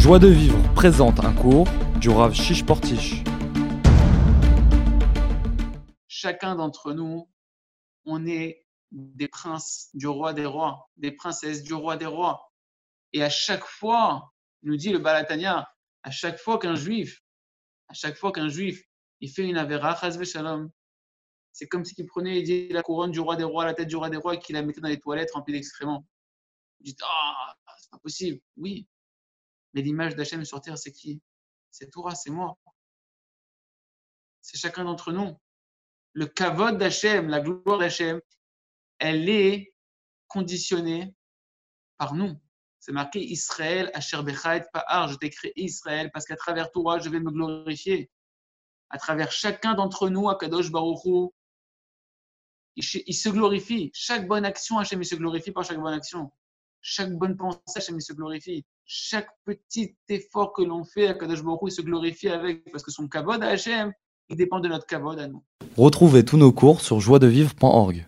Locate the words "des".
8.92-9.28, 10.32-10.46, 10.96-11.12, 11.98-12.06, 23.36-23.44, 24.08-24.16